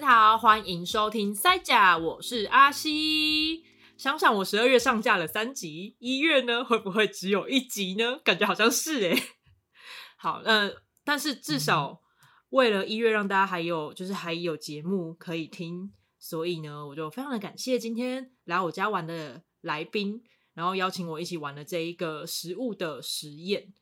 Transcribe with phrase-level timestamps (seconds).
[0.00, 3.66] 大家好，欢迎收听塞甲，我是阿西。
[3.98, 8.18] 想想我十二月上架了三集，一月呢会不会只有一集呢？
[8.24, 9.22] 感觉好像是诶。
[10.16, 10.72] 好，呃，
[11.04, 12.00] 但是至少
[12.48, 20.22] 为了一月让大家还有就是还有节目可以听，所以呢，我就非常的感谢今天来我家玩的来宾，
[20.54, 23.74] 然后邀请我一起玩的这一个食物的实验。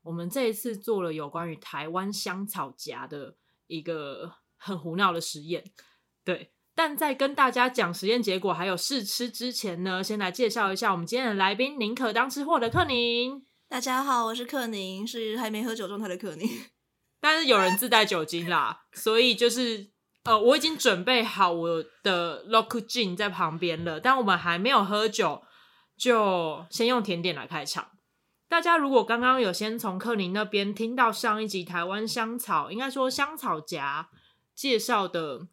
[0.00, 5.64] 我们这一次做了有关于台湾香草荚的一个很胡闹的实验，
[6.24, 6.52] 对。
[6.74, 13.44] 但在跟大家讲实验结果还有试吃之前呢，先来介绍一下我们今天的来宾——宁可当吃货的克宁。
[13.68, 16.48] 大家好，我是克宁，是还没喝酒状态的克宁。
[17.20, 19.90] 但是有人自带酒精啦，所以就是
[20.22, 25.42] 呃，我已经准备好我的 Lock Gin 在旁边了，但我们还没有喝酒，
[25.96, 27.90] 就先用甜点来开场。
[28.48, 34.06] 大家如果刚刚有先从克宁那边听到上一集台湾香草，应该说香草荚
[34.58, 35.46] 介绍的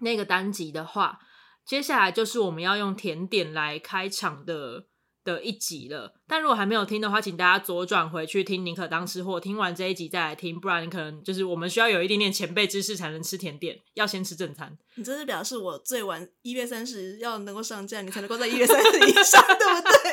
[0.00, 1.20] 那个单集的话，
[1.64, 4.86] 接下来就是我们要用甜点来开场的
[5.22, 6.20] 的一集了。
[6.26, 14.76] 但如果还没有听的话，请大家左转回去听宁可当吃货，听完这一集再来听，不然你可能就是我们需要有一点点前辈知识才能吃甜点，要先吃正餐。
[14.96, 20.10] 你这是表示我最晚一月三十要能够上架，你才能够在一月三十以上， 对不对？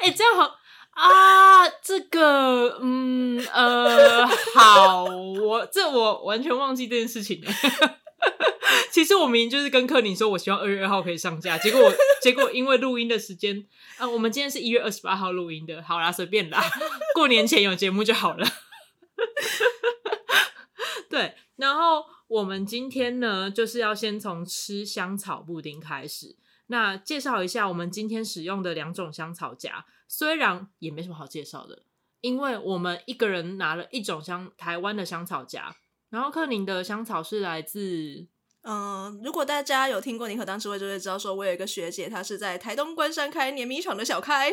[0.00, 0.61] 哎、欸，这样好。
[0.92, 7.50] 啊，这个，嗯，呃，好，我这我完全忘记这件事情了。
[8.92, 16.62] 其实我明明就是跟克宁说，我希望二月二号可以上架，结果我结果因为录音的时间，啊，我们今天是一月二十八号录音的，好啦，随便啦，
[17.14, 18.46] 过年前有节目就好了。
[21.08, 26.36] 对，然后我们今天呢，就是要先从吃香草布丁开始。
[26.72, 29.84] 那介绍一下我们今天使用的两种香草荚。
[30.08, 31.84] 虽然也没什么好介绍的，
[32.22, 35.74] 因为我们一个人拿了一种香台湾的香草荚，
[36.08, 38.26] 然后克宁的香草是来自……
[38.62, 44.50] 嗯、如果大家有听过宁可当吃货，就会知道说，我有一个学姐，她是在台东关山开碾米厂的小开，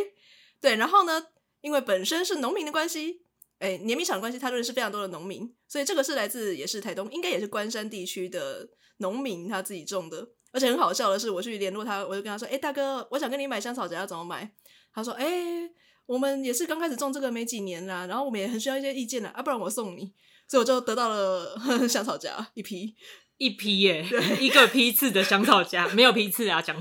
[0.59, 1.28] 对，然后呢，
[1.62, 3.22] 因为本身是农民的关系，
[3.59, 14.52] 哎，碾米厂的关系，他认识非常多的农民，所以这个是来自也是台东，应该也是关山地区的农民他自己种的，而且很好笑的是，我去联络他，我就跟他说，哎，大哥，我想跟你买香草荚，要怎么买？
[14.92, 15.72] 他说：“哎、欸，
[16.08, 20.12] 我们也是刚开始种这个没几年啦，然后我们也很需要一些意见啦，啊，不然我送你。”
[20.50, 21.56] 所以我就得到了
[21.88, 22.96] 香草荚一批
[23.38, 24.04] 一批耶，
[24.40, 26.76] 一个批次的香草荚，没有批次啊，讲。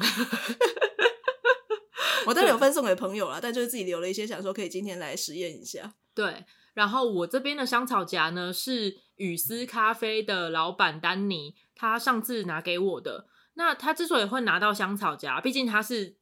[2.25, 5.93] 我当然有分送给朋友啦，但就是自己留了一些，想说可以今天来实验一下。
[6.15, 13.27] 对，然后我这边的香草荚呢是雨丝咖啡的老板丹尼，他上次拿给我的。
[13.59, 16.17] 那他之所以会拿到香草荚，毕竟他是。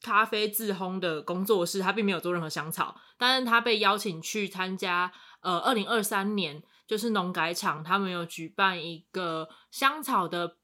[0.00, 5.10] 咖啡自烘的工作室，他并没有做任何香草，但是他被邀请去参加，
[5.40, 10.58] 呃，二零二三年就是农改场，他们有举办一个香草的，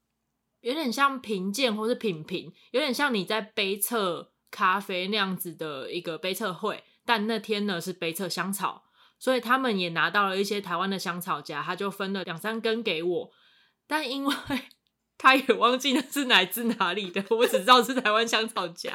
[0.61, 8.85] 有点像评鉴或是品评，有点像你在杯测咖啡那样子的一个杯测会，但那天呢是杯测香草，
[9.19, 13.31] 所以他们也拿到了一些台湾的香草荚，他就分了两三根给我，
[13.85, 14.33] 但因为。
[15.17, 18.91] 他也忘记那是来自哪里的，我只知道是台湾香草荚，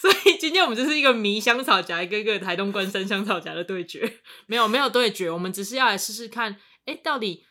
[0.00, 4.20] 所以今天我们就是一个迷香草荚，一个一个台东关山香草荚的对决。
[4.46, 6.56] 没有没有对决，我们只是要来试试看，
[6.86, 7.46] 哎、到底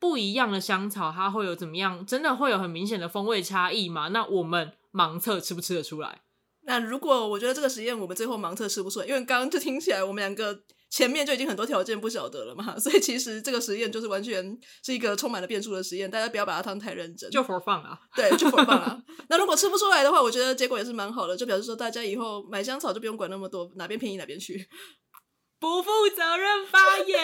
[0.00, 2.04] 不一样的香草它会有怎么样？
[2.04, 4.08] 真的会有很明显的风味差异吗？
[4.08, 6.23] 那我们盲测吃不吃得出来？
[6.66, 10.62] 那如果我觉得这个实验我们最后盲测吃不出来，因为刚刚就听起来我们两个。
[10.90, 19.02] 前面就已经很多条件不晓得了嘛，所以其实这个实验就是完全是一个充满了变数的实验，大家不要把它当太认真，就 for fun 啊，对，就 for fun 啊。
[19.28, 24.68] 那如果吃不出来的话，我觉得结果也是蛮好的，就表示说大家以后买香草就不用管那么多，哪边便宜哪边去，
[25.58, 27.18] 不负责任发言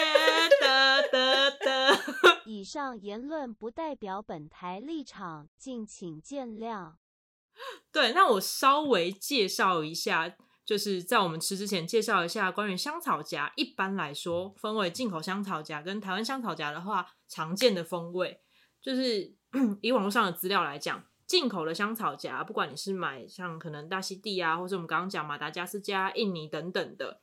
[0.59, 1.97] 的的的。
[2.45, 6.95] 以上言论不代表本台立场，敬请见谅。
[7.91, 10.35] 对，那我稍微介绍一下。
[10.63, 13.51] 就是在我们吃之前介绍一下关于香草荚。
[13.57, 18.39] 一般来说，分为进口香草荚跟台湾香草荚的话，常见的风味
[18.79, 19.35] 就是
[19.81, 27.21] 以网络上的资料来讲，进口的香草荚，不管你是买像可能大溪地啊，或是我们刚刚讲马达加斯加、印尼等等的，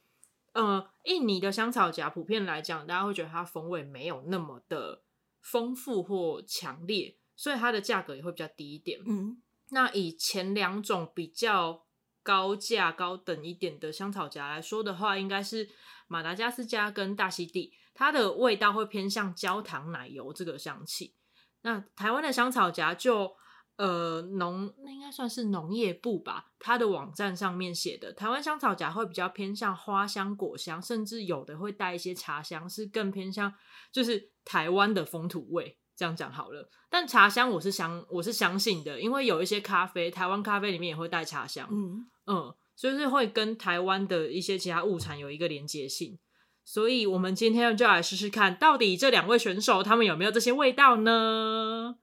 [0.52, 5.04] 呃，印尼的香草荚普遍来讲，大家会觉得它风味没有那么的
[5.40, 9.00] 丰富或强烈，所以它的价格也会比较低一点。
[9.06, 9.40] 嗯，
[9.70, 11.84] 那以前两种比较。
[12.20, 15.66] 高价高等一点的香草荚来说的话，应该是
[16.08, 21.14] 马达加斯加跟大溪地，它的味道会偏向焦糖奶油这个香气。
[21.62, 23.32] 那台湾的香草荚就
[23.76, 33.54] 呃农那应该算是农业部吧，它的网站上面写的，台湾香草荚会比较偏向花香、果香，甚至有的会带一些茶香，是更偏向
[33.90, 35.78] 就是台湾的风土味。
[35.98, 42.06] 这样讲好了，但茶香我是相我是相信的，因为有一些咖啡，台湾咖啡里面也会带茶香，嗯。
[42.30, 46.18] 嗯，就是会跟台湾的一些其他物产有一个连接性，
[46.62, 51.96] 所以我们今天就来试试看，到底这两位选手他们有没有这些味道呢？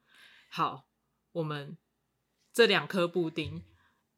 [0.50, 0.88] 好，
[1.32, 1.78] 我们
[2.52, 3.64] 这两颗布丁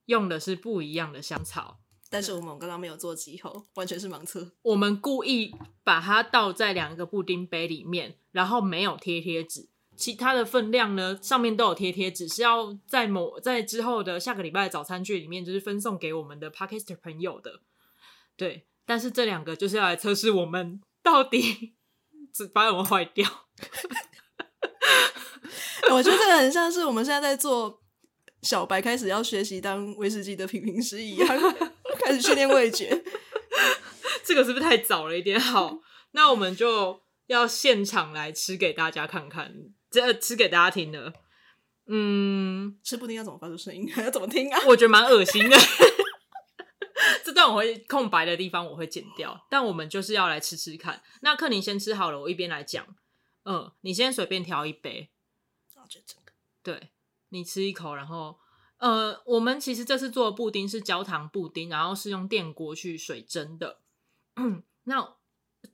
[0.06, 4.52] 用的是不一样的香草，但是我们刚刚没有做记号，完全是盲测。
[4.62, 8.18] 我们故意把它倒在两个布丁杯里面。
[8.32, 17.62] 然后没有贴贴纸，其他的分量呢，上面都有贴贴纸，是要在某在之后的下个礼拜的早餐剧里面，就是分送给我们的 Podcast 朋友的。
[18.36, 21.74] 对，但是这两个就是要来测试我们到底
[22.32, 23.28] 只把我们坏掉。
[25.90, 27.82] 我觉得这个很像是我们现在在做
[28.44, 31.28] 小白开始要学习当威士忌的品评师一样，
[31.98, 33.04] 开始训练味觉。
[34.24, 35.40] 这个是不是太早了一点？
[35.40, 35.80] 好，
[36.12, 37.02] 那我们就。
[37.28, 39.54] 要现场来吃给大家看看，
[39.92, 41.12] 这吃给大家听的。
[41.88, 43.86] 嗯，吃布丁要怎么发出声音？
[43.98, 44.58] 要怎么听啊？
[44.66, 45.58] 我觉得蛮恶心的。
[47.26, 51.04] 这段我会空白的地方我会剪掉，但我们就是要来吃吃看。
[51.20, 52.88] 那克宁先吃好了，我一边来讲。
[53.44, 55.10] 嗯，你先随便挑一杯。
[55.76, 56.32] 我觉得这个。
[56.64, 56.92] 对，
[57.28, 58.40] 你吃一口，然后
[58.78, 63.80] 呃，我们其实这次做的布丁是焦糖布丁，然后是用电锅去水蒸的。
[64.84, 65.16] 那。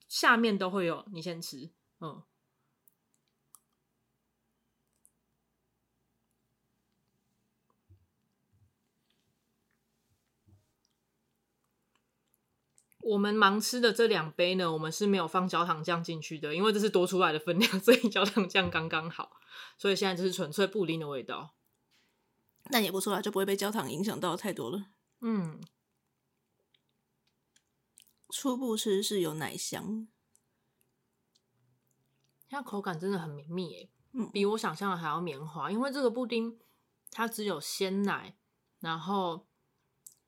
[0.07, 1.69] 下面都会有，你先吃，
[1.99, 2.23] 嗯。
[13.01, 19.37] 我们盲吃的这两杯呢，我们是没有放焦糖酱进去的，因为这是多出来的分量， 所以焦糖酱刚刚好。
[19.77, 21.53] 所以现在就是纯粹布丁的味道，
[22.69, 24.87] 那也不错啦，就不会被焦糖影响到太多了。
[25.21, 25.61] 嗯。
[28.29, 30.07] 初步吃是有奶香，
[32.49, 35.69] 它口感真的很绵密诶，嗯，比我想象的还要绵滑。
[35.69, 36.59] 因为这个布丁
[37.11, 38.35] 它只有鲜奶，
[38.79, 39.45] 然后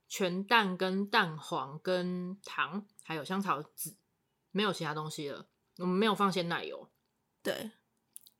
[0.07, 3.97] 全蛋跟蛋黄跟糖，还有香草籽，
[4.51, 5.47] 没有其他东西了。
[5.77, 6.91] 我们没有放鲜奶油，
[7.41, 7.71] 对，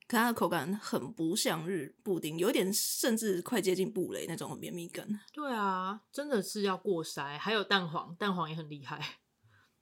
[0.08, 5.20] 可它的口感很不像日布丁，有点甚至快接近布雷那种绵密感。
[5.32, 9.18] 对啊，真的是要过筛，还有蛋黄，蛋黄也很厉害。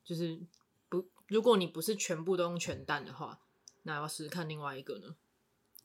[0.03, 0.41] 就是
[0.89, 3.41] 不，如果你不是全部都用全蛋的话，
[3.83, 5.17] 那要试试看另外一个呢？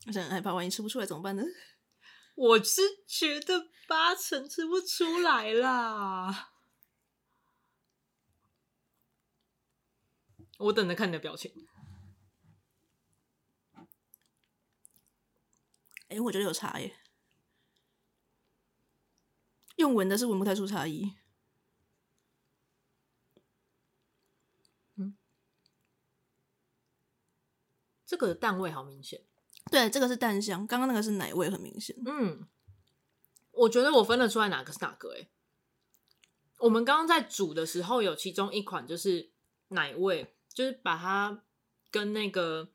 [0.07, 1.44] 我想很害怕，万一吃不出来怎么办呢？
[2.35, 6.51] 我是觉得八成吃不出来啦。
[10.57, 11.69] 我等着看你的表情。
[16.09, 16.95] 哎、欸，我觉得有差耶，
[19.77, 21.15] 用闻的是闻不太出差异。
[28.06, 29.21] 这个蛋味好明显，
[29.69, 31.95] 对，这个是蛋香，刚刚那个是奶味，很明显。
[32.07, 32.47] 嗯，
[33.51, 35.13] 我觉得我分得出来哪个是哪个。
[35.13, 35.29] 哎，
[36.57, 39.31] 我们刚刚在煮的时候，有其中一款就是
[39.67, 41.44] 奶味，就是把它
[41.91, 42.71] 跟那个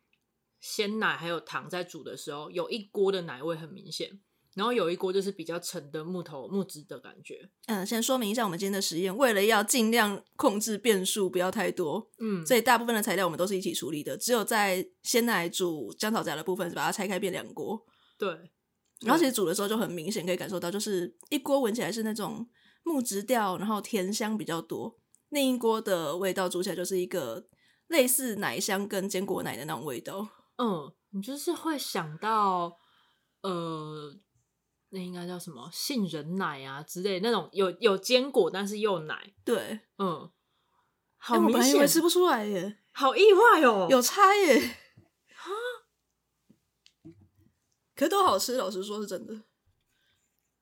[0.64, 4.18] 鲜奶还有糖在煮的时候，有一锅的奶味很明显。
[4.54, 7.50] 然后有一锅就是比较沉的木头木质的感觉。
[7.66, 17.84] 嗯，先说明一下我们今天的实验，为了要尽量控制变数不要太多，嗯，所以大部分的材料我们都是一起处理的，只有在鲜奶煮姜草荚的部分是把它拆开变两锅。
[18.16, 18.30] 对，
[19.00, 22.48] 然后其实煮的时候就很明显可以感受到，就是一锅闻起来是那种
[22.84, 24.96] 木质调，然后甜香比较多；
[25.30, 27.48] 另一锅的味道煮起来就是一个
[27.88, 30.28] 类似奶香跟坚果奶的那种味道。
[30.56, 32.78] 嗯，你就是会想到，
[33.42, 34.16] 呃。
[34.90, 35.68] 那应该叫什么？
[35.72, 40.30] 杏仁奶啊之类那种有有坚果但是又奶，对，嗯，
[41.16, 44.76] 好明显，我吃不出来耶，好意外哦，有差耶，
[45.34, 45.50] 哈，
[47.96, 49.42] 可是都好吃，老实说是真的，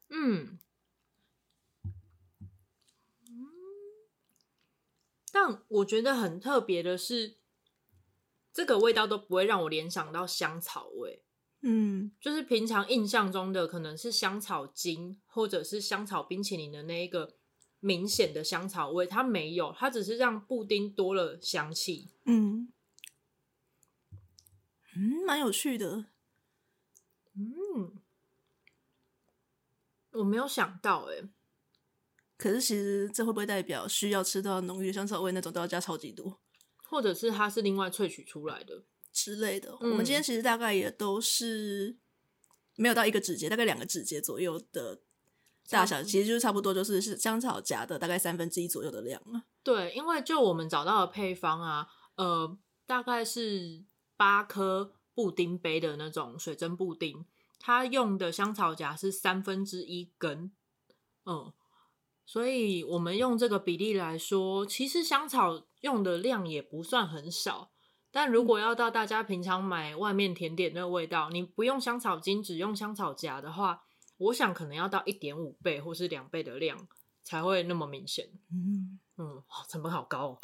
[0.08, 0.58] 嗯，
[1.84, 3.48] 嗯，
[5.30, 7.36] 但我觉得很特别的是，
[8.52, 11.22] 这个味道都不会让我联想到香草味。
[11.62, 17.36] 嗯，就是平常印象中的可能是香草精或者是香草冰淇淋的那一个
[17.78, 22.10] 明显的香草味，它没有，它只是让布丁多了香气。
[22.24, 22.72] 嗯，
[24.96, 26.06] 嗯，蛮有趣的。
[27.34, 28.02] 嗯，
[30.10, 31.28] 我没有想到哎、欸，
[32.36, 36.41] 可是其实这会不会代表需要吃到浓郁的香草味那种都要加超级多，
[36.92, 38.84] 或者是它是另外萃取出来的？
[39.10, 41.96] 之类的，嗯，我们今天其实大概也都是
[42.76, 45.00] 没有到一个指节，大概两个指节左右的
[45.70, 49.44] 大小，其实就是差不多，就是是香草荚的大概三分之一左右的量啊。
[49.62, 53.82] 对，因为就我们找到的配方啊，呃，大概是
[54.18, 57.24] 八颗布丁杯的那种水蒸布丁，
[57.58, 60.52] 它用的香草荚是三分之一根，
[61.24, 61.52] 嗯，
[62.32, 67.72] 所以我们用这个比例来说，其实香草用的量也不算很少。
[68.10, 73.82] 但如果要到大家平常买外面甜点的味道，你不用香草精，只用香草荚的话，
[74.16, 76.88] 我想可能要到一点五倍或是两倍的量
[77.22, 78.30] 才会那么明显。
[78.50, 80.38] 嗯嗯，成本好高哦。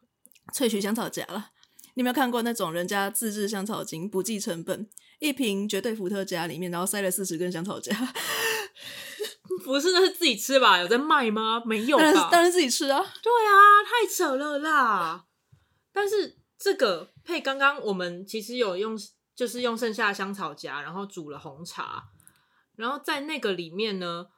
[0.56, 1.50] 萃取香草荚了，
[1.92, 4.88] 你有没有看过那种人家自制香草精不计成本，
[5.18, 7.94] 一瓶绝对伏特加里面，然后塞了四十根香草荚？
[9.64, 10.78] 不是，那是自己吃吧？
[10.78, 11.62] 有在卖吗？
[11.64, 12.04] 没有吧？
[12.04, 12.98] 当然，当然自己吃啊。
[13.22, 15.26] 对啊，太扯了啦。
[15.92, 16.38] 但是。
[16.58, 18.96] 这个配刚刚我们其实有用，
[19.34, 22.08] 就是用剩下的香草荚，然后煮了红茶，
[22.76, 24.28] 然后在那个里面呢，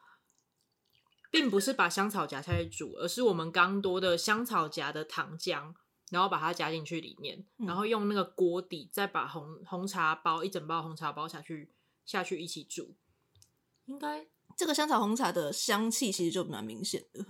[1.31, 5.73] 并不是把香草荚下去煮，而是我们刚多的香草荚的糖浆，
[6.11, 11.73] 然后把它加进去里面，然后用那个锅底再把红红茶包一整包红茶包下去
[12.05, 12.97] 下去一起煮，
[13.85, 14.27] 应该
[14.59, 17.25] 这个香草红茶的香气其实就蛮明显的。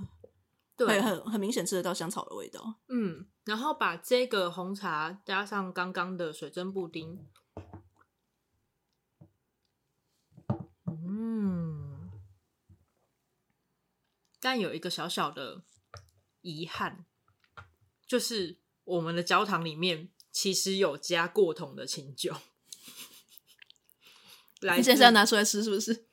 [0.75, 2.77] 对，很很明显吃得到香草的味道。
[2.89, 7.27] 嗯，然后把这个红茶加上刚刚的水蒸布丁，
[10.87, 12.11] 嗯，
[14.41, 15.63] 但有一个小小的
[16.41, 17.05] 遗憾，
[18.07, 22.35] 就是我们的焦糖里面其实有加过桶的清酒。
[24.63, 26.08] 来，你现在是要拿出来吃是不是？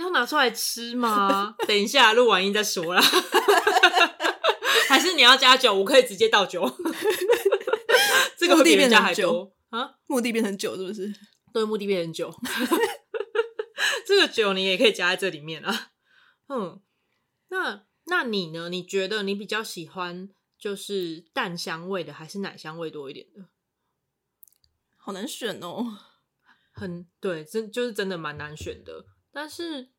[0.00, 1.54] 要拿出来吃吗？
[1.68, 3.02] 等一下录完音再说啦。
[4.88, 5.72] 还是你要加酒？
[5.74, 6.68] 我可以直接倒酒。
[8.36, 9.94] 这个会比人家还多啊！
[10.06, 11.12] 目的变成酒是不是？
[11.52, 12.34] 对，目的变成酒。
[14.06, 15.92] 这个酒你也可以加在这里面啊。
[16.48, 16.80] 嗯，
[17.48, 18.68] 那那你呢？
[18.68, 20.28] 你觉得你比较喜欢
[20.58, 23.44] 就是蛋香味的，还是奶香味多一点的？
[24.96, 25.98] 好难选哦。
[26.72, 29.04] 很对，真就是真的蛮难选的。
[29.32, 29.90] 但是。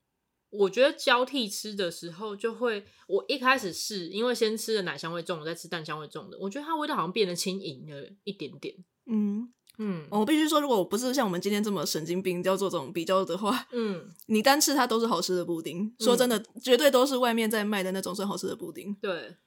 [0.53, 8.75] 我觉得交替吃的时候，就会我一开始是因为先吃的奶香味重，再吃蛋香味重的，我觉得它味道好像变得轻盈了一点点。
[9.05, 15.85] 嗯嗯，我必须说，如果我不是像我们今天这么神经病要做这种比较的话，嗯，你单吃它都是好吃的布丁。
[15.85, 18.93] 嗯、说真的，绝对都是外面在卖的那种最好吃的布丁。
[18.95, 19.38] 对，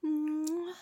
[0.00, 0.74] 嗯，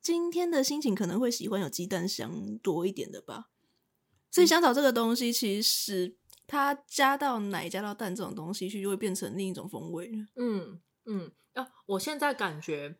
[0.00, 3.48] 今天的心情可能会喜欢有鸡蛋香多一点的吧。
[4.32, 6.16] 所以香草这个东西其实。
[6.44, 10.12] 它加到奶、加到蛋这种东西去，就会变成另一种风味。
[10.36, 12.96] 嗯嗯，啊，我现在感觉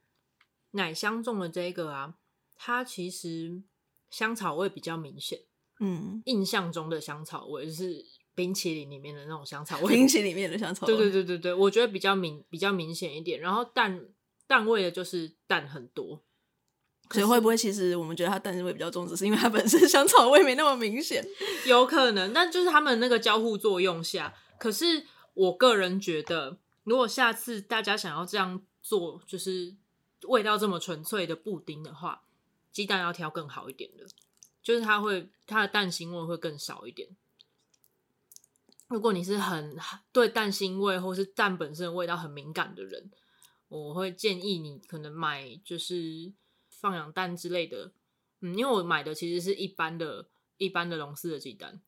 [0.70, 2.14] 奶香中的这个啊，
[2.54, 3.62] 它其实
[4.08, 5.40] 香草味比较明显。
[5.80, 8.02] 嗯，印象中的香草味就是
[8.34, 10.96] 冰淇淋里面的那种香草味，冰淇淋里面的香草味。
[10.96, 13.38] 对对对对对，我觉得比较明比较明显一点。
[13.38, 14.08] 然后蛋
[14.46, 16.24] 蛋味的就是蛋很多。
[17.11, 21.23] 所以会不会其实我们觉得它蛋腥味比较重，只是因为它本身香草味没那么明显？
[21.66, 24.35] 有可能，但就是他们那个交互作用下。
[24.59, 25.04] 可是
[25.35, 29.75] 我个人觉得，如果下次大家想要这样做，就是
[30.23, 32.23] 味道这么纯粹的布丁的话，
[32.73, 34.06] 鸡蛋要挑更好一点的，
[34.62, 37.11] 就是它会它的蛋腥味会更少一点。
[38.88, 39.76] 如果你是很
[40.12, 43.11] 对蛋腥味或是蛋本身的味道很敏感的人，
[43.68, 46.32] 我会建议你可能买就是。
[46.82, 47.92] 放养蛋之类的，
[48.40, 51.80] 嗯，因为我买的其实是一般的、一般的龙丝的鸡蛋，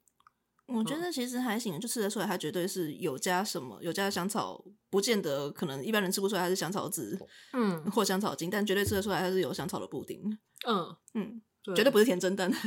[0.66, 7.18] 我觉得其实还行，就吃得出来，它绝对是有加什么，有加香草，不见得可能一般人吃不出来它是香草籽，
[7.52, 11.42] 嗯，或香草精，但绝对吃得出来它是有香草的布丁，嗯嗯，
[11.74, 12.50] 绝对不是甜蒸蛋。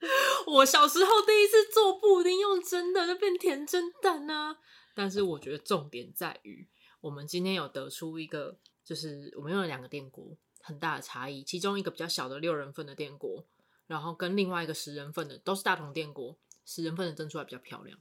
[0.46, 4.56] 我小时候第一次做布丁用蒸的，就变甜蒸蛋啊！
[4.94, 6.66] 但是我觉得重点在于，
[7.02, 10.36] 我们今天有得出一个，就是我们用了两个电锅。
[10.60, 13.44] 很大的差异，其中一个比较小的六人份的电锅，
[13.86, 17.98] 然后跟另外一个十人份的都是大同电锅，十人份的蒸出来比较漂亮。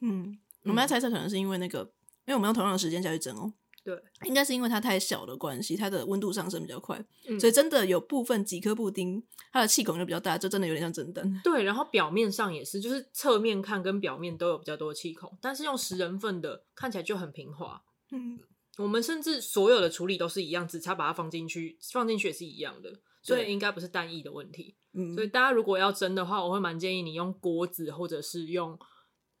[0.00, 1.80] 嗯，我们在猜测可能是因为那个，
[2.26, 3.52] 因为我们用同样的时间下去蒸哦。
[3.84, 11.40] 对，应该是因为它太小的关系，它的温度上升比较快，嗯、所以真的有部分几颗布丁，它的气孔就比较大，就真的有点像蒸蛋。
[11.42, 17.82] 对，然后表面上也是，就是侧面看跟表面都有比较多的气孔，但是用十人份的看起来就很平滑。
[18.10, 18.38] 嗯。
[18.78, 24.76] 我们甚至所有的处理都是一样，只差把它放进去，放进去也是一样的，所以应该不是单一的问题。
[24.92, 28.78] 嗯，所以大家如果要蒸的话，我会蛮建议你用锅子，或者是用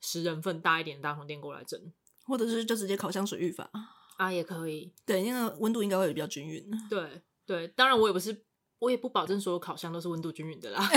[0.00, 1.80] 十人份大一点的大铜电锅来蒸，
[2.26, 3.70] 或者是就直接烤箱水浴法
[4.16, 4.92] 啊，也可以。
[5.06, 6.68] 对，那个温度应该会比较均匀。
[6.90, 8.44] 对对，当然我也不是，
[8.80, 10.80] 我也不保证所有烤箱都是温度均匀的啦。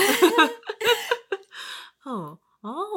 [2.03, 2.39] 哦，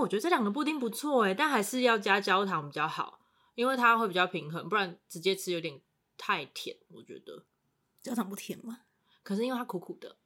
[0.01, 3.21] 我觉得这两个布丁不错哎，但还是要加焦糖比较好，
[3.55, 5.81] 因为它会比较平衡，不然直接吃有点
[6.17, 6.77] 太甜。
[6.89, 7.45] 我觉得
[8.03, 8.81] 焦糖不甜吗？
[9.23, 10.17] 可是因为它苦苦的，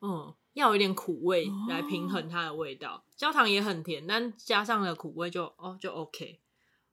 [0.00, 2.94] 嗯，要有一点苦味来平衡它的味道。
[2.94, 6.40] 哦、焦糖也很甜，但加上了苦味就哦就 OK。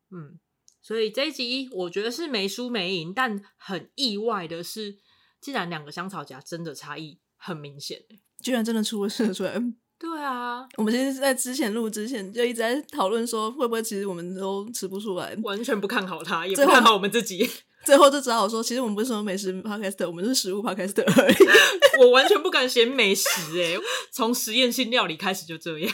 [0.10, 0.40] 嗯，
[0.82, 4.98] 所以这一集我觉得是没输没赢，但很意外的是，
[5.40, 8.04] 既然两个香草夹真的差异很明显，
[8.40, 9.62] 居然真的出了事出来。
[10.00, 17.50] 对啊，我们其实，在之前录之前就一直在讨论说，会不会其实我们都吃不出来，完全不看好它，也不看好我们自己。
[17.86, 21.36] 最后就只好说，其实我们不是什么美食 podcast，我们是食物 podcast 而已。
[22.00, 23.30] 我完全不敢写美食
[23.62, 23.78] 哎，
[24.12, 25.94] 从实验性料理开始就这样。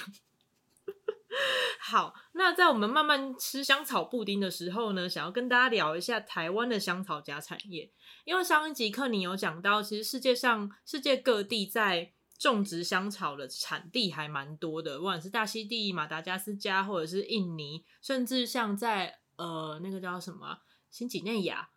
[1.80, 7.90] 好，那在我们慢慢吃香草布丁的时候呢，想要跟大家聊一下台湾的香草加产业，
[8.26, 21.70] 因为上一集课你有讲到，其实世界上世界各地在种植香草的产地还蛮多的，不管是大溪地、马达加斯加，或者是印尼，甚至像在呃那个叫什么新几内亚，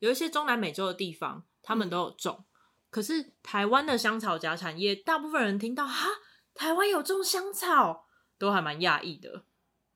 [0.00, 2.38] 有一些中南美洲的地方，他们都有种。
[2.40, 2.44] 嗯、
[2.90, 6.08] 可是台湾的香草荚产业，大部分人听到哈，
[6.52, 9.44] 台湾有种香草，都还蛮讶异的。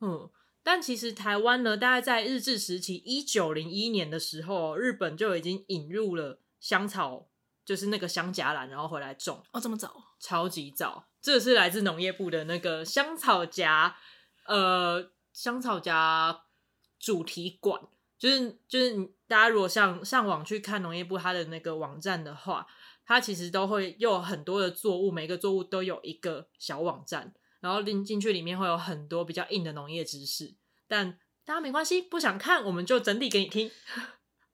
[0.00, 0.30] 嗯，
[0.62, 7.26] 但其实台湾呢，大概在日治时期一九零一年的时候，日本就已经引入了香草。
[7.64, 11.06] 就是那个香荚兰，然后回来种哦，这么早，超级早。
[11.20, 13.94] 这是来自农业部的那个香草荚，
[14.46, 16.40] 呃，香草荚
[16.98, 17.80] 主题馆，
[18.18, 18.96] 就是就是
[19.28, 22.66] 大家如果上上网去看农业部它的那个网站的话，
[23.04, 30.54] 它其实都会有很多的作物，每个作物都有一个小网站，然后进进去里面会有很多比较硬的农业知识，
[30.88, 33.70] 但大家没关系，不想看我们就整理给你听。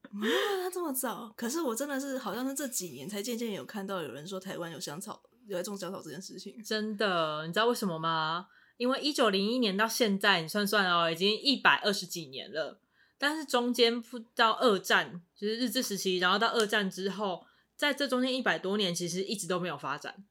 [0.03, 0.17] 啊，
[0.63, 1.33] 他这么早？
[1.37, 6.61] 可是我真的是好像是这几年才渐渐有看到有人说台湾有香草，有在种香草这件事情。
[6.63, 8.47] 真的，你知道为什么吗？
[8.77, 12.79] 因为一九零一年到现在，你算算哦，已经一百二十几年了。
[13.17, 14.01] 但是中间
[14.33, 20.25] 到二战，就是日治时期，然后到二战之后，在这中间一百多年，其实一直都没有发展。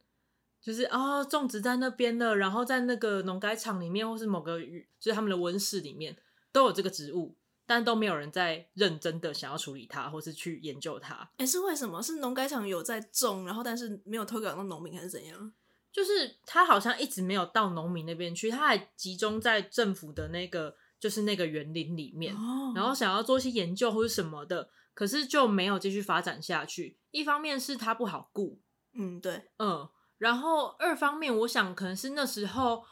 [0.60, 4.58] 就是哦，种植在那边的，然后在那个农改场里面，或是某个
[4.98, 6.16] 就是他们的温室里面，
[6.50, 7.36] 都有这个植物。
[7.68, 11.14] 但都没有人在认真的想要处理它，或是去研究它。
[11.36, 12.02] 哎、欸，是为什么？
[12.02, 15.52] 是农改场有在种，然后但是没有推广到农民，还是怎样？
[15.92, 26.96] 就是它好像一直没有到农民那边去，它还集中在政府的那个，就是那个园林里面，哦、然后想要做一些研究或是什么的，可是就没有继续发展下去。
[27.10, 28.58] 一方面是它不好顾，
[28.94, 32.82] 嗯，对，嗯，然后二方面，我想可能是那时候，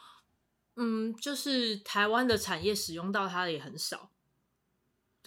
[0.75, 4.11] 嗯，就是台湾的产业使用到它的也很少。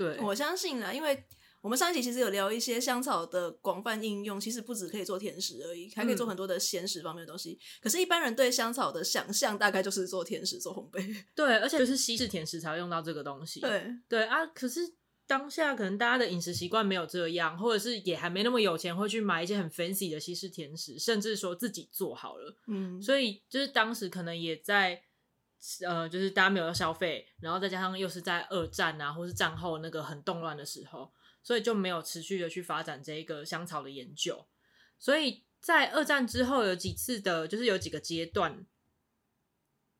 [0.00, 1.22] 对，我相信啦，因为
[1.60, 7.50] 我们上一集其实有聊一些香草的广泛应用，其实不只可以做甜食而已，还可以做很多的鲜食方面的东西。
[7.50, 11.24] 嗯、可是，一般人对香草的想象大概就是做甜食、做烘焙。
[11.34, 13.60] 对，而且就是西式甜食才会用到这个东西。
[13.60, 14.80] 对对啊，可是
[15.26, 22.56] 当下可能大家的饮食习惯没有这样，或者是也还没那么有钱，会去买一些很 fancy 的西式甜食，甚至说自己做好了。
[22.68, 25.02] 嗯，所以就是当时可能也在。
[25.86, 34.46] 呃，就是大家没有消费，然后再加上又是在二战啊，或是战后那个很动乱的时候，所以就没有持续的去发展这一个香草的研究。
[34.98, 38.64] 所以在二战之后有几次的，就是有几个阶段，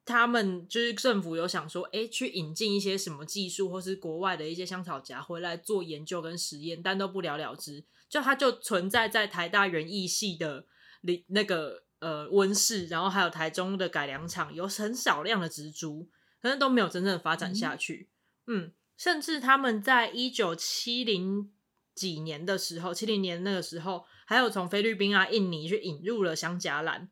[0.06, 7.84] 他们就是政府有想说，哎，去引进一些什么技术，或是国外的一些香草荚回来做研究跟实验，但都不了了之。
[8.08, 10.64] 就它就存在在台大园艺系的
[11.02, 11.84] 里那个。
[12.00, 16.08] 呃，温室，然后还有台中的改良场，有很少量的植株，
[16.40, 18.08] 可是都没有真正发展下去。
[18.46, 21.52] 嗯，嗯，甚至他们在一九七零
[21.94, 27.10] 几年的时候，七零年那个时候，还有从菲律宾啊、印尼去引入了香荚兰，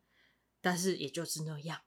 [0.62, 1.80] 但是也就是那样，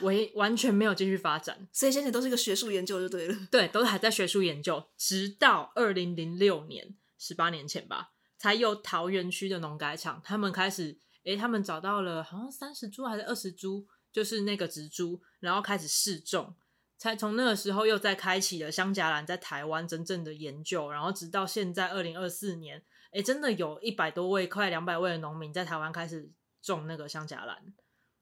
[0.00, 1.68] 完完全没有继续发展。
[1.70, 3.36] 所以现在都是一个学术研究就对了。
[3.50, 10.98] 对，都还在学术研究，直到二零零六年，十八年前吧，才有桃园区的农改场，他们开始。
[11.24, 16.54] 诶，他们找到了好像三十株还是二十株，就是那个植株，然后开始试种，
[16.96, 26.30] 才从那个时候又再开启了香荚兰在台湾真正的研究，然后直到现在二零二四年，诶，真的有一百多位，快两百位的农民在台湾开始
[26.62, 27.74] 种那个香荚兰，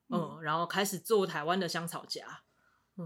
[0.09, 2.25] 嗯，嗯，然后开始做台湾的香草荚。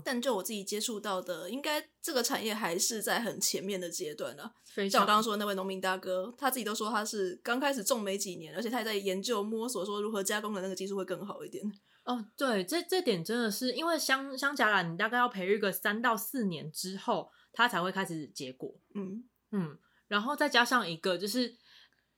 [0.04, 4.52] 但就我自己接触到的，应该这个产业还是在很前面的阶段呢、啊。
[4.88, 11.62] 像我刚刚说的那位农民大哥，他自己都说他是刚开始种没几年，而且他也在研究摸索说如何加工的那个技术会更好一点。
[12.04, 18.74] 哦，对，这这点真的是因为香香荚兰，你大概要培育个三到四年之后，它才会开始结果。
[18.94, 19.78] 嗯嗯，
[20.08, 21.54] 然后再加上一个就是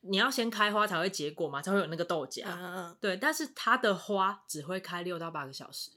[0.01, 2.45] 你要先开花才会结果嘛，才会有那个豆荚。
[2.47, 5.91] 嗯嗯，对，但是它的花只会开六到八个小时。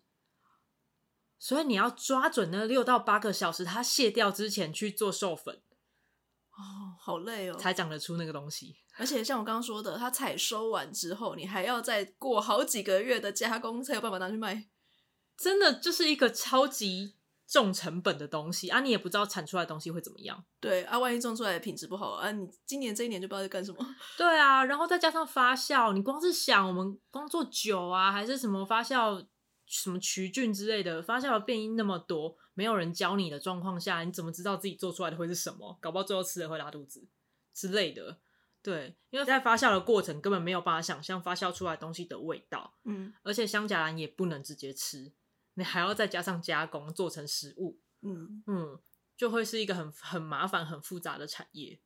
[1.39, 5.61] 所以你要抓准那六到八个小时，它卸掉之前去做授粉。
[6.51, 8.75] 哦，好累哦，才长得出那个东西。
[8.97, 14.67] 而且像我刚刚说的，它采收完之后，你还要再过好几个月的加工，才有办法拿去卖。
[15.37, 17.13] 真的就是一个超级
[17.47, 18.79] 重成本的东西啊！
[18.79, 20.43] 你也不知道产出来的东西会怎么样。
[20.59, 23.77] 对啊，万一种出来的品质不好啊，你今年这一年就不知道在干什么。
[24.17, 29.23] 对啊，然后再加上发酵，你光是想我们光做酒啊，还是什么发酵。
[29.67, 35.77] 什么曲菌之类的，发酵的变因那么多，没有人教你的状况下，你怎么知道自己做出来的会是什么？
[35.81, 37.05] 搞不好最后吃了会拉肚子
[37.53, 38.17] 之类的。
[38.63, 42.77] 对，因为在发酵的过程根本没有办法想象发酵出来东西的味道。
[42.85, 45.11] 嗯，而且香荚兰也不能直接吃，
[45.55, 47.77] 你还要再加上加工做成食物。
[48.03, 48.79] 嗯嗯，
[49.17, 51.79] 就会是一个很很麻烦、很复杂的产业。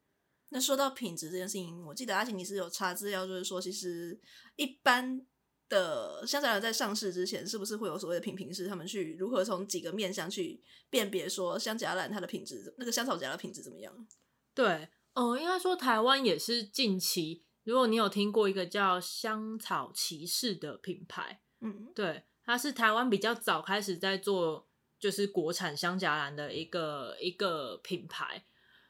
[0.49, 4.21] 那说到品质这件事情，我记得阿琴你是有查资料，就是说其实
[4.55, 5.25] 一般。
[5.71, 8.67] 的香荚兰在上市之前，是不是会有所谓的品评师？
[8.67, 14.05] 他们去如何从几个面向去辨别说香荚兰它的品质，那个香草荚的品质怎么样？
[14.53, 24.67] 对，哦、呃，应该说台湾也是近期，如果你有听过一个叫香草骑士的品牌，嗯，对，它是台湾比较早开始在做，
[24.99, 28.43] 就是国产香荚兰的一个一个品牌，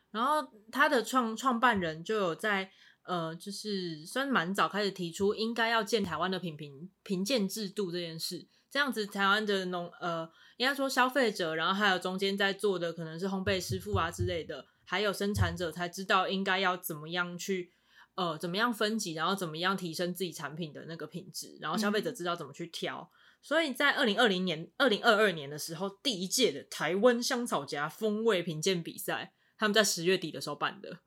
[0.10, 2.72] 然后它的创创办人就有在。
[3.04, 17.72] 呃，就是虽然蛮早开始提出应该要建台湾的品评评鉴制度这件事，这样子台湾的农呃，应该说消费者，然后还有中间在做的可能是烘焙师傅啊之类的，还有生产者才知道应该要怎么样去
[18.16, 23.00] 呃怎么样分级，然后怎么样提升自己产品的那个品质，然后消费者知道怎么去挑。
[23.00, 23.10] 嗯、
[23.42, 31.00] 所以在二零二零年、二零二二年的时候，第一届的台湾香草荚风味评鉴比赛，他们在十月底的时候办的。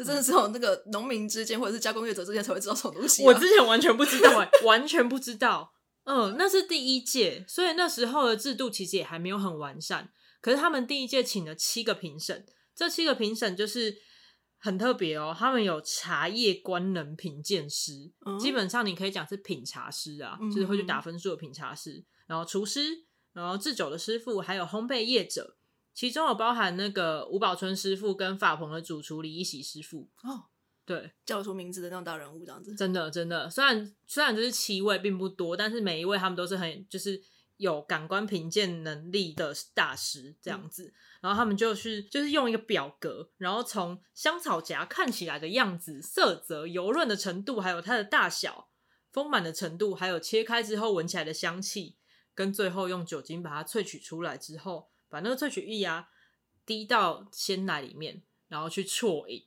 [0.00, 3.22] 这真的只有那个农民之间，或者是加工业者之间才会知道这种东西。
[3.22, 5.74] 我之前完全不知道，哎，完全不知道。
[6.04, 10.10] 嗯，那是第一届，所以那时候的制度其实也还没有很完善。
[10.40, 13.94] 可是他们第一届请了七个评审，这七个评审就是
[14.58, 15.36] 很特别哦。
[15.38, 22.02] 他们有茶叶官能品鉴师，嗯、基本上你可以讲是品茶师啊，就是会去打分数的品茶师。
[22.26, 25.58] 然后厨师，然后制酒的师傅，还有烘焙业者。
[25.92, 30.08] 其中有包含那个吴宝春师傅跟法鹏的主厨李一喜师傅。
[30.22, 30.46] 哦，
[30.86, 37.20] 对，叫出名字的那种大人物这样子，真的真的，虽然虽然只是七位并不多，但是每一位他们都是很就是
[37.58, 48.70] 有感官评鉴能力的大师这样子，嗯、然后他们就是就是用一个表格，然后从香草荚看起来的样子、色泽、油润的程度，还有它的大小、
[49.12, 51.96] 丰满的程度，还有切开之后闻起来的香气，
[52.34, 54.89] 跟最后用酒精把它萃取出来之后。
[55.10, 56.08] 把那个萃取液啊
[56.64, 59.44] 滴到鲜奶里面，然后去啜饮，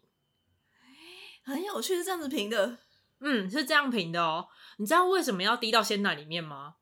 [1.43, 2.77] 很有趣，是这样子评的。
[3.21, 4.49] 嗯，是这样评的哦。
[4.77, 6.75] 你知道为什么要滴到鲜奶里面吗？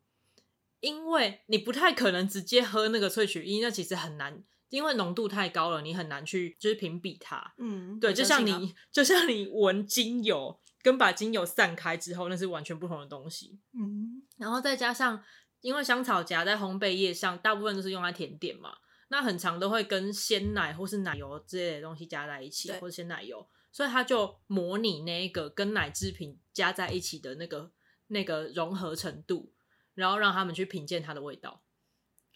[0.80, 7.54] 因为你不太可能直接喝那个萃取液，那其实很难，因为浓度太高了，你很难去就是评比它。
[7.60, 13.60] 嗯，对，就像你就像你闻精油，跟把精油散开之后，那是完全不同的东西。
[13.74, 15.24] 嗯，然后再加上。
[15.62, 18.78] 因为香草荚在烘焙业上，大部分都是用来甜点嘛，
[19.10, 27.71] 那很常都会跟鲜奶或是奶油之类的东西加在一起，或者鲜奶油，所以它就模拟那个跟奶制品加在一起的那个
[28.08, 29.54] 那个融合程度，
[29.93, 31.62] 然后让他们去品鉴它的味道。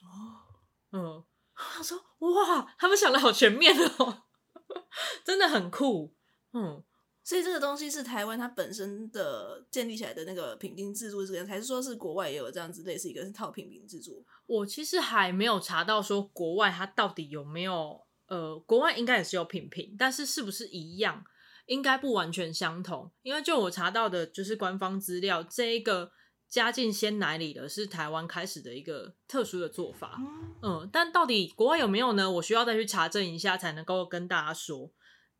[0.01, 0.45] 哦，
[0.91, 1.23] 嗯，
[1.55, 4.23] 他说哇，他们想的好全面哦，
[5.25, 6.15] 真的很酷，
[6.53, 6.83] 嗯。
[7.25, 14.23] 所以这个东西是台湾它本身的建立起来的那个品评制度，这个还是说是国外也有这样子类似一个套品评制度？
[14.45, 21.25] 我其实还没有查到说国外它到底有没有，呃，国外应该也是有品评，但是是不是一样，
[21.65, 23.11] 应该不完全相同。
[23.23, 26.11] 因为就我查到的就是官方资料，这一个
[26.47, 32.29] 加进鲜奶里的是台湾开始的一个特殊的做法，嗯，嗯，但到底国外有没有呢？
[32.33, 34.91] 我需要再去查证一下才能够跟大家说，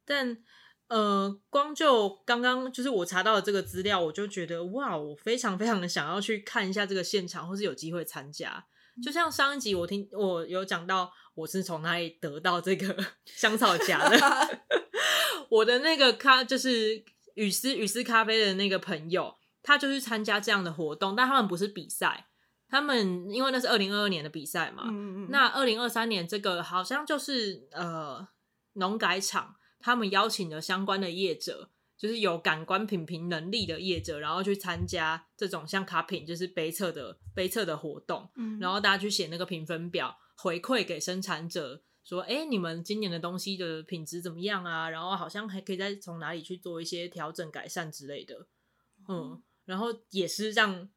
[0.04, 0.44] 但。
[0.88, 8.64] 呃，光就刚刚就是我查到的这个资料，我就觉得哇，我非常非常的想要去看一下这个现场，或是有机会参加。
[9.04, 12.96] 就像上一集我听我有讲到，我是从哪里得到这个
[13.26, 14.18] 香草夹的。
[15.50, 22.28] 我的那个咖就是雨丝雨丝咖啡的那个朋友，他就去参加这样的活动，但他们不是比赛，
[22.70, 28.28] 他们因为那是二零二二年的比赛嘛，嗯嗯，那二零二三年这个好像就是呃
[28.74, 29.56] 农改场。
[29.86, 38.28] 他们邀请了相关的业者，就是有感官品评能力的业者，然后去参加这种像卡品，就是杯测的杯测的活动。
[38.34, 44.90] 嗯，然后大家去写那个评分表，回馈给生产者，说：“哎，你们今年的东西的品质怎么样啊？
[44.90, 48.48] 然后好像还可以再从哪里去做一些调整改善之类的。”
[49.08, 50.90] 嗯，然后也是让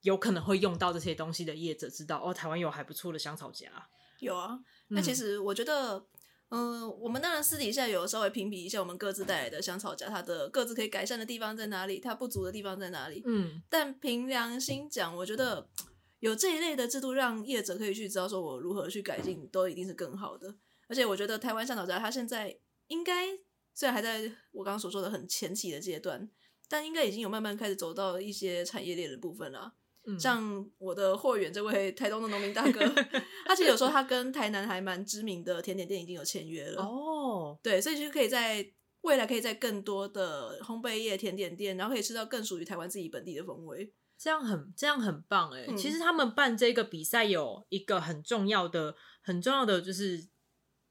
[0.00, 3.70] 有可能会用到这些东西的业者知道，哦，台湾有还不错的香草荚。
[4.18, 4.58] 有啊，
[4.88, 6.04] 那其实我觉得，
[6.50, 13.22] 嗯、呃，我们当然私底下有稍微评比一下我们各自带来的香草荚，它的各自可以改善的地方在哪里，它不足的地方在哪里。
[13.26, 15.68] 嗯，但凭良心讲，我觉得
[16.20, 20.54] 有这一类的制度，让业者可以去知道说我如何去改进，都一定是更好的。
[20.88, 22.56] 而且我觉得台湾香草荚它现在
[22.86, 23.26] 应该
[23.74, 26.30] 虽然还在我刚刚所说的很前期的阶段，
[26.68, 29.74] 但应该已经有慢慢开始走到一些产业链的部分了。
[30.08, 32.80] 嗯、像我的货源这位台东的农民大哥，
[33.44, 37.58] 他其实有时候他跟台南还蛮知名的甜点店已经有签约了哦。
[37.60, 38.64] 对，所以就可以在
[39.00, 43.92] 未来可以在更多的烘焙业甜点店，然后可以吃到更属于台湾自己本地的风味。
[44.16, 45.76] 这样很这样很棒哎、嗯。
[45.76, 50.24] 其实他们办这个比赛有一个很重要的很重要的就是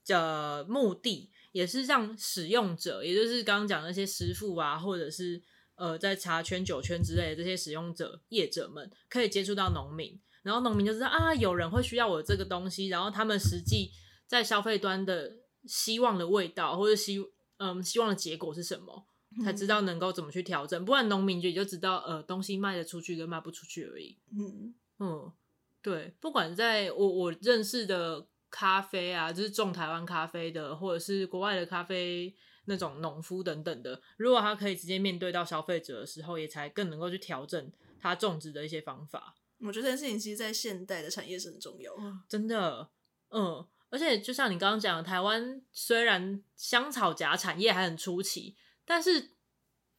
[0.05, 5.41] 的目的，也是让使用者，也就是刚刚讲那些师傅啊，或者是。
[5.75, 13.91] 呃，在茶圈、酒圈之类的这些使用者、业者们可以接触到农民，然后农民就知道啊，有人会需要我这个东西，然后他们实际
[14.25, 17.19] 在消费端的希望的味道或者希
[17.57, 19.05] 嗯希望的结果是什么，
[19.43, 20.85] 才知道能够怎么去调整。
[20.85, 24.17] 不然农民就也就知道呃东西卖得出去跟卖不出去而已。
[24.31, 25.31] 嗯嗯，
[25.81, 32.33] 对，不管在我我认识的咖啡啊，就是种台湾咖啡的，或者是国外的咖啡。
[32.65, 39.35] 那种农夫等等的，如果他可以直接面对到消费者的时候，也才更能够去调整他种植的一些方法。
[39.59, 41.93] 我觉得这件事情其实，在现代的产业是很重要。
[42.27, 42.89] 真的，
[43.29, 49.31] 嗯，而且就像你刚刚讲的，台湾虽然香草荚产业还很初期，但是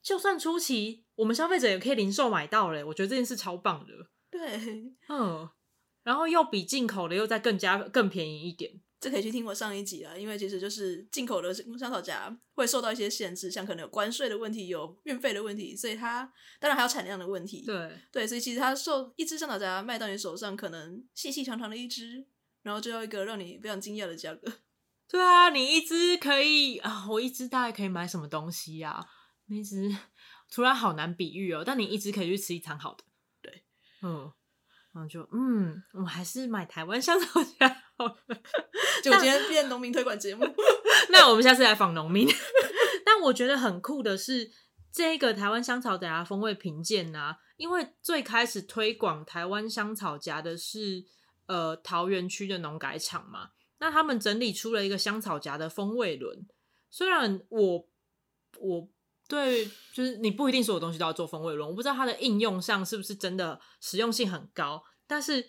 [0.02, 2.85] 就算初期，我们消费者也可以零售买到嘞。
[2.85, 3.92] 我觉得这件事超棒的。
[4.31, 5.48] 对，嗯，
[6.02, 8.81] 然后又比进口的又再更加更便宜一点。
[9.07, 16.25] 这可以去听我上一集啊，因为其实就是进口的香草荚会受到一些限制，像可能有关税的问题，有运费的问题，所以它
[16.59, 17.64] 当然还有产量的问题。
[17.64, 22.27] 对对，所以其实它受一支香草荚卖到你手上，可能细细长长的一支，
[22.62, 24.53] 然后就要一个让你非常惊讶的价格。
[25.09, 29.07] 对啊，你一支可以啊，我一支大概可以买什么东西呀、啊？
[29.47, 29.97] 那一支
[30.51, 33.05] 突然好难比喻哦，但你一只可以去吃一餐好的。
[33.40, 33.62] 对，
[34.03, 34.33] 嗯。
[34.92, 38.16] 然后就嗯，我还是买台湾香草荚好了。
[39.02, 40.44] 就今天变农民推广节目，
[41.11, 42.28] 那我们下次来访农民。
[43.04, 44.50] 但我觉得很酷的是，
[44.92, 51.04] 这个台湾香草夹风味评鉴啊，因为最开始推广台湾香草荚的是
[51.46, 56.46] 呃桃园区的农改场嘛，那他们整理出了一个香草荚的风味轮。
[56.90, 57.88] 虽然我
[58.59, 58.88] 我。
[59.28, 65.44] 对，就是你不一定所有东西都要做风味轮，我不知道它的应用上是不是真的实用性很高，但是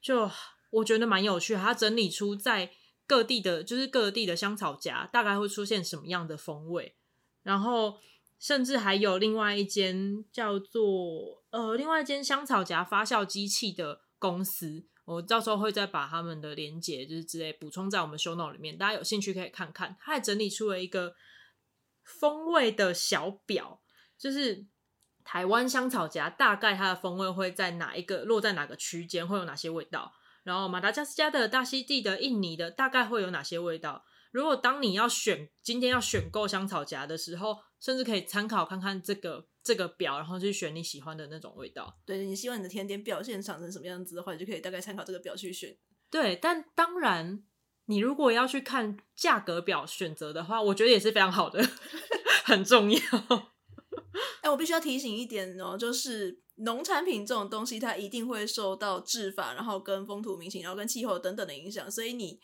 [0.00, 0.26] 就
[0.70, 2.70] 我觉得蛮有趣，它整理出在
[3.06, 6.94] 各地的，就是各地的香草荚大概会出现什么样的风味，
[7.42, 7.98] 然后
[8.38, 21.14] 甚至还有另外一间叫做呃，另外一间香草荚发酵机器的公司，我到时候会再把他们的连结就是之类补充在我们 show note 里面，大家有兴趣可以看看，它还整理出了一个。
[22.02, 23.80] 风味的小表，
[24.18, 24.66] 就是
[25.22, 30.12] 台湾香草荚大概它的风味会在哪一个落在哪个区间，会有哪些味道？
[30.50, 34.04] 然后马达加斯加的、大溪地的、印尼的大概会有哪些味道？
[34.32, 41.96] 如果当你要选今天要选购香草荚的时候，甚至可以参考看看这个这个表，然后去选你喜欢的那种味道。
[42.04, 45.76] 对，你希望你的甜点表现长成什么样子的话，你就可以大概参考这个表去选。
[46.10, 47.44] 对，但当然。
[47.86, 51.60] 你如果要去看价格表选择的话，我觉得也是非常好的，
[52.46, 52.98] 很重要。
[53.00, 62.40] 哎、欸，我必须要提醒一点哦，就是农产品这种东西，它一定会受到制法，然后跟风土民情，然后跟气候等等的影响，所以你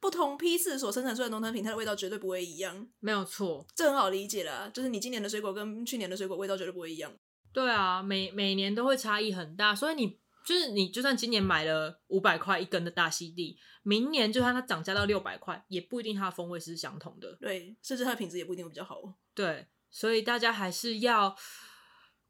[0.00, 2.88] 不同批次所生产出来的农产品，它的味道绝对不会一样。
[3.00, 7.12] 没有错，这很好理解啦，就是你今年的水果跟去年的水果味道绝对不会一样。
[7.52, 10.20] 对啊，每每年都会差异很大，所以你。
[10.44, 17.32] 就是你，就算今年买了五百块一根的大溪地，明年就算它涨价到六百块，也不一定它的风味是相同的。
[17.40, 19.00] 对，甚至它的品质也不一定会比较好。
[19.36, 21.36] 对，所以大家还是要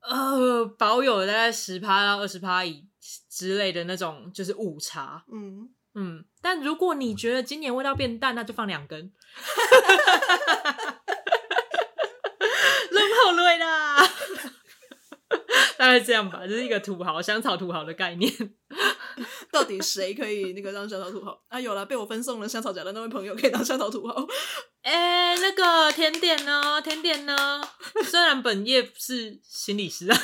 [0.02, 2.86] 呃保有大概十趴到二十趴以
[3.28, 5.24] 之类的那种，就是误差。
[5.32, 9.12] 嗯嗯，但如果你觉得今年味道变淡，那就放两根。
[12.90, 13.91] 冷好累啦。
[15.82, 18.32] 大概这样吧，这是一个土豪香草土豪的概念。
[19.50, 21.60] 到底谁可以那个当香草土豪啊？
[21.60, 24.24] 有了，被我分送了香草荚的那位朋友可以当香草土豪。
[24.82, 26.80] 哎、欸，那个甜点呢？
[26.80, 27.60] 甜点呢？
[28.04, 30.16] 虽然本业是心理师啊，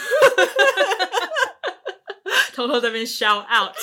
[2.55, 3.75] 偷偷在那边 shout out，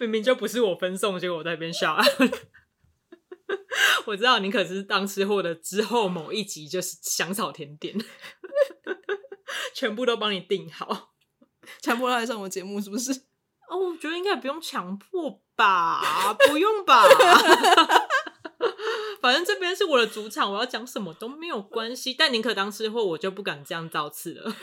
[0.00, 2.34] 明明就不是我分送，结果我在那边 shout out。
[4.06, 7.94] 我知道你可是当吃货的，之后某一集就是香草甜点。
[9.74, 11.10] 全部都帮你定好，
[11.80, 13.12] 强迫他来上我节目是不是？
[13.68, 17.02] 哦，我觉得应该不用强迫吧，不用吧。
[19.20, 22.12] 反正这边是我的主场，我要讲什么都没有关系。
[22.12, 24.54] 但宁可当吃货，我就不敢这样造次了。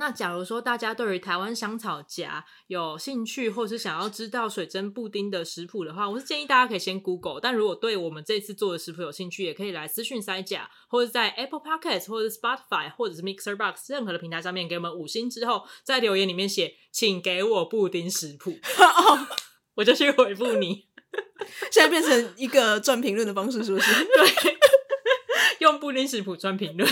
[0.00, 7.38] 对，那假如说大家对于台湾香草荚有兴趣，或是想要知道水蒸布丁的食谱的话，我是建议大家可以先 Google。
[7.40, 18.58] 但如果对我们这次做的食谱有兴趣，也可以来私讯塞甲，或者在 Apple Podcast 或者 Spotify 或者是 Mixer Box 任何的平台上面给我们五星之后，在留言里面写“请给我布丁食谱”
[19.76, 20.86] 我就去回复你。
[21.70, 24.04] 现在变成一个赚评论的方式，是不是？
[24.04, 24.58] 对，
[25.58, 26.88] 用布丁食谱赚评论。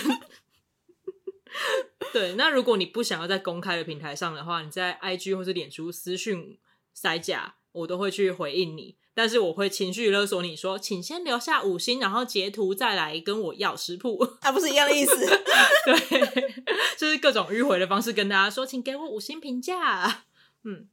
[2.12, 6.58] 对，那如果你不想要在公开的平台上的话，你在 IG 或是脸书私讯
[6.94, 8.96] 塞假，我都会去回应你。
[9.14, 15.14] 但是我会情绪勒索你说，请先留下五星，然后截图再来跟我要食谱，啊，不是一样的意思？
[15.84, 16.60] 对，
[16.96, 20.24] 就是各种迂回的方式跟大家说，请给我五星评价。
[20.64, 20.88] 嗯。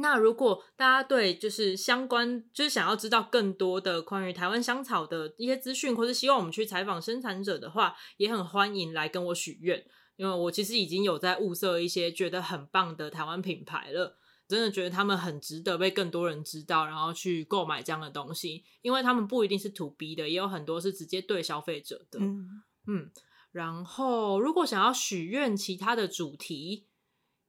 [0.00, 9.84] 那如果大家对就是相关，就是想要知道更多的关于台湾香草的一些资讯，或是希望我们去采访生产者的话，也很欢迎来跟我许愿，
[10.18, 22.18] 因为我其实已经有在物色一些觉得很棒的台湾品牌了，真的觉得他们很值得被更多人知道，然后去购买这样的东西，因为他们不一定是 to B 的，也有很多是直接对消费者的。
[22.20, 23.10] 嗯嗯，
[23.52, 26.84] 然后如果想要许愿其他的主题。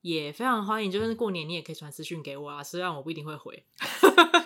[0.01, 3.65] 也非常欢迎，就算是过年，你也可以传私讯给我啊，虽然我不一定会回。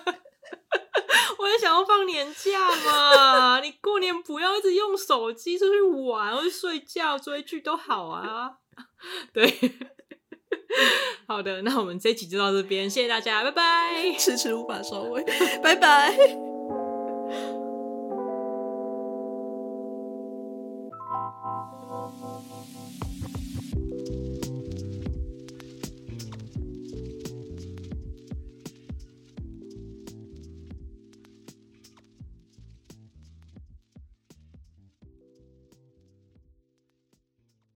[1.60, 8.52] 想要放年假嘛， 你过年不要一直用手机出去玩，或者睡觉、追剧都好啊。
[9.34, 9.46] 对，
[11.28, 14.16] 好的，那我们这一期就到这边，谢谢大家，拜拜。
[14.18, 15.24] 迟迟无法收尾，
[15.62, 16.53] 拜拜。